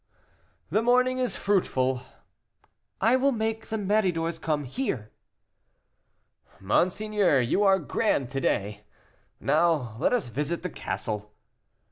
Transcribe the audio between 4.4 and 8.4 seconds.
come here." "Monseigneur, you are grand